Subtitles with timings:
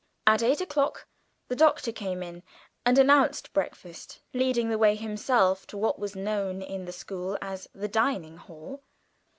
[0.25, 1.05] At eight o'clock
[1.47, 2.41] the Doctor came in
[2.87, 7.67] and announced breakfast, leading the way himself to what was known in the school as
[7.71, 8.81] the "Dining Hall."